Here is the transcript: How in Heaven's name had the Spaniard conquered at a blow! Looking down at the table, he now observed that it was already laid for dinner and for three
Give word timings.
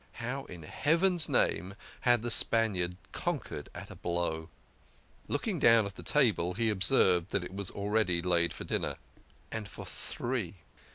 How 0.13 0.45
in 0.45 0.63
Heaven's 0.63 1.29
name 1.29 1.75
had 1.99 2.23
the 2.23 2.31
Spaniard 2.31 2.97
conquered 3.11 3.69
at 3.75 3.91
a 3.91 3.95
blow! 3.95 4.49
Looking 5.27 5.59
down 5.59 5.85
at 5.85 5.93
the 5.93 6.01
table, 6.01 6.55
he 6.55 6.65
now 6.65 6.71
observed 6.71 7.29
that 7.29 7.43
it 7.43 7.53
was 7.53 7.69
already 7.69 8.19
laid 8.19 8.51
for 8.51 8.63
dinner 8.63 8.95
and 9.51 9.67
for 9.69 9.85
three 9.85 10.55